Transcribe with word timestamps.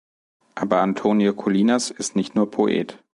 Aber 0.55 0.81
Antonio 0.81 1.35
Colinas 1.35 1.91
is 1.91 2.15
nicht 2.15 2.33
nur 2.33 2.49
Poet. 2.49 2.97